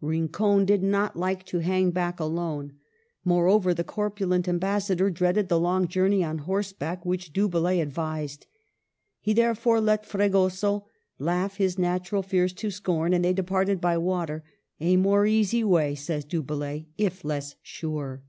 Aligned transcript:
Rincon 0.00 0.64
did 0.64 0.82
not 0.82 1.14
like 1.16 1.44
to 1.46 1.60
hang 1.60 1.92
back 1.92 2.18
alone; 2.18 2.72
moreover, 3.24 3.72
the 3.72 3.84
corpulent 3.84 4.48
ambas 4.48 4.88
sador 4.88 5.14
dreaded 5.14 5.48
the 5.48 5.60
long 5.60 5.86
journey 5.86 6.24
on 6.24 6.38
horseback 6.38 7.06
which 7.06 7.32
Du 7.32 7.48
Bellay 7.48 7.80
advised. 7.80 8.48
He 9.20 9.32
therefore 9.32 9.80
let 9.80 10.04
Fregoso 10.04 10.86
laugh 11.20 11.58
his 11.58 11.78
natural 11.78 12.24
fears 12.24 12.52
to 12.54 12.70
scorn, 12.72 13.14
and 13.14 13.24
they 13.24 13.32
departed 13.32 13.80
by 13.80 13.96
water, 13.96 14.42
—*' 14.70 14.80
a 14.80 14.96
more 14.96 15.24
easy 15.24 15.62
way," 15.62 15.94
says 15.94 16.24
Du 16.24 16.42
Bellay, 16.42 16.80
^' 16.80 16.86
if 16.98 17.24
less 17.24 17.54
sure." 17.62 18.24